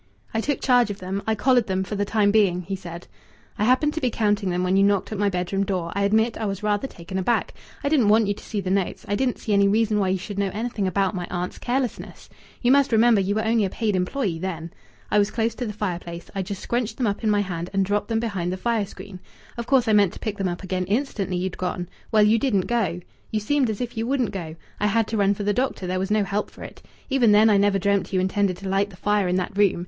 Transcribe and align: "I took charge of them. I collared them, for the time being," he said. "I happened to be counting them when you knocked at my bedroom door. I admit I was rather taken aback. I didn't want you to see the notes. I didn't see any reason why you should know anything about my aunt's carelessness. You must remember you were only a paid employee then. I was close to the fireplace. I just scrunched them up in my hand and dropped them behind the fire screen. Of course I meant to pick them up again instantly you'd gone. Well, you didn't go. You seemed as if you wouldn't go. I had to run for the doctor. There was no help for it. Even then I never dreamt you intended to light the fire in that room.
"I 0.33 0.41
took 0.41 0.61
charge 0.61 0.89
of 0.89 0.97
them. 0.97 1.21
I 1.27 1.35
collared 1.35 1.67
them, 1.67 1.83
for 1.83 1.93
the 1.93 2.05
time 2.05 2.31
being," 2.31 2.63
he 2.63 2.75
said. 2.75 3.05
"I 3.59 3.65
happened 3.65 3.93
to 3.93 4.01
be 4.01 4.09
counting 4.09 4.49
them 4.49 4.63
when 4.63 4.75
you 4.75 4.81
knocked 4.81 5.11
at 5.11 5.19
my 5.19 5.29
bedroom 5.29 5.63
door. 5.63 5.91
I 5.93 6.01
admit 6.01 6.39
I 6.39 6.47
was 6.47 6.63
rather 6.63 6.87
taken 6.87 7.19
aback. 7.19 7.53
I 7.83 7.87
didn't 7.89 8.09
want 8.09 8.25
you 8.25 8.33
to 8.33 8.43
see 8.43 8.61
the 8.61 8.71
notes. 8.71 9.05
I 9.07 9.13
didn't 9.13 9.37
see 9.37 9.53
any 9.53 9.67
reason 9.67 9.99
why 9.99 10.07
you 10.07 10.17
should 10.17 10.39
know 10.39 10.49
anything 10.55 10.87
about 10.87 11.13
my 11.13 11.27
aunt's 11.29 11.59
carelessness. 11.59 12.29
You 12.63 12.71
must 12.71 12.91
remember 12.91 13.21
you 13.21 13.35
were 13.35 13.45
only 13.45 13.63
a 13.63 13.69
paid 13.69 13.95
employee 13.95 14.39
then. 14.39 14.73
I 15.11 15.19
was 15.19 15.29
close 15.29 15.53
to 15.53 15.67
the 15.67 15.71
fireplace. 15.71 16.31
I 16.33 16.41
just 16.41 16.63
scrunched 16.63 16.97
them 16.97 17.05
up 17.05 17.23
in 17.23 17.29
my 17.29 17.41
hand 17.41 17.69
and 17.71 17.85
dropped 17.85 18.07
them 18.07 18.19
behind 18.19 18.51
the 18.51 18.57
fire 18.57 18.87
screen. 18.87 19.19
Of 19.55 19.67
course 19.67 19.87
I 19.87 19.93
meant 19.93 20.13
to 20.13 20.19
pick 20.19 20.35
them 20.39 20.47
up 20.47 20.63
again 20.63 20.85
instantly 20.85 21.37
you'd 21.37 21.59
gone. 21.59 21.87
Well, 22.11 22.23
you 22.23 22.39
didn't 22.39 22.65
go. 22.65 23.01
You 23.29 23.39
seemed 23.39 23.69
as 23.69 23.79
if 23.79 23.95
you 23.95 24.07
wouldn't 24.07 24.31
go. 24.31 24.55
I 24.79 24.87
had 24.87 25.05
to 25.09 25.17
run 25.17 25.35
for 25.35 25.43
the 25.43 25.53
doctor. 25.53 25.85
There 25.85 25.99
was 25.99 26.09
no 26.09 26.23
help 26.23 26.49
for 26.49 26.63
it. 26.63 26.81
Even 27.11 27.31
then 27.31 27.51
I 27.51 27.57
never 27.57 27.77
dreamt 27.77 28.11
you 28.11 28.19
intended 28.19 28.57
to 28.57 28.67
light 28.67 28.89
the 28.89 28.97
fire 28.97 29.27
in 29.27 29.35
that 29.35 29.55
room. 29.55 29.79